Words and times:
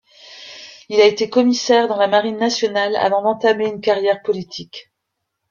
Il 0.89 0.99
a 0.99 1.05
été 1.05 1.29
commissaire 1.29 1.87
dans 1.87 1.97
la 1.97 2.07
Marine 2.07 2.39
nationale 2.39 2.95
avant 2.95 3.21
d'entamer 3.21 3.67
une 3.67 3.81
carrière 3.81 4.23
politique. 4.23 4.91